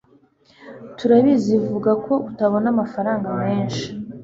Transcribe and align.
turabizi 0.97 1.53
vuga 1.69 1.91
ko 2.05 2.13
utabona 2.29 2.67
amafaranga 2.73 3.27
menshi 3.41 3.85